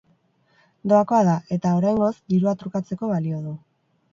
[0.93, 3.55] Doakoa da, eta, oraingoz, dirua trukatzeko balio du.